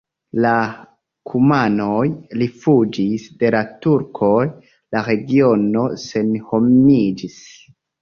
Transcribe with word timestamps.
La 0.43 0.51
kumanoj 1.31 1.99
rifuĝis 2.43 3.29
de 3.45 3.53
la 3.59 3.63
turkoj, 3.87 4.35
la 4.97 5.07
regiono 5.13 5.89
senhomiĝis. 6.11 7.43